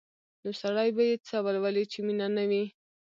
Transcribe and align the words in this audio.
نو 0.43 0.49
سړی 0.61 0.89
به 0.95 1.03
یې 1.09 1.15
څه 1.27 1.37
ولولي 1.45 1.83
چې 1.91 1.99
مینه 2.05 2.27
نه 2.35 2.43
وي؟ 2.49 2.63